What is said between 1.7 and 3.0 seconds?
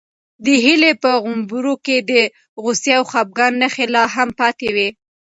کې د غوسې